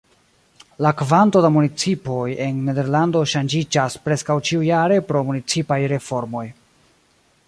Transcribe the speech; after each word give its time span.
La 0.85 0.91
kvanto 1.01 1.41
da 1.45 1.49
municipoj 1.57 2.23
en 2.45 2.63
Nederlando 2.69 3.21
ŝanĝiĝas 3.35 3.97
preskaŭ 4.07 4.39
ĉiujare 4.51 4.97
pro 5.11 5.21
municipaj 5.29 5.79
reformoj. 5.95 6.45